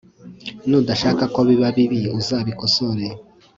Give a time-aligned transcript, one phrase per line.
[0.69, 3.05] nudashaka ko biba bibi uzabikosore